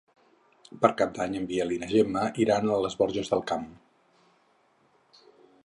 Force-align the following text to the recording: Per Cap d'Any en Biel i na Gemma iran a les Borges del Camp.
Per 0.85 0.89
Cap 1.01 1.11
d'Any 1.17 1.35
en 1.39 1.45
Biel 1.51 1.73
i 1.75 1.77
na 1.83 1.89
Gemma 1.91 2.23
iran 2.45 2.67
a 2.69 2.79
les 2.87 2.97
Borges 3.03 3.31
del 3.35 3.47
Camp. 3.53 3.69